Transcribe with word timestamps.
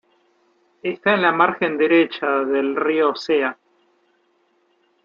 Está 0.81 1.13
en 1.13 1.21
la 1.21 1.31
margen 1.31 1.77
derecha 1.77 2.27
del 2.43 2.75
río 2.75 3.13
Cea. 3.15 3.59